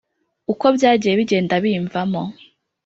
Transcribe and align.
Uko 0.53 0.65
byagiye 0.75 1.13
bigenda 1.19 1.53
bimvamo 1.63 2.21